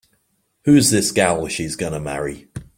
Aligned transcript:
Who's 0.65 0.89
this 0.89 1.11
gal 1.11 1.47
she's 1.47 1.75
gonna 1.75 1.99
marry? 1.99 2.49